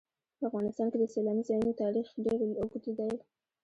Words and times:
په 0.37 0.43
افغانستان 0.49 0.87
کې 0.91 0.97
د 0.99 1.03
سیلاني 1.13 1.43
ځایونو 1.47 1.79
تاریخ 1.83 2.07
ډېر 2.25 2.39
اوږد 2.59 2.83
دی. 2.99 3.11